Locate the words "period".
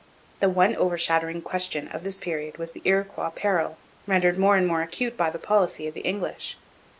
2.17-2.57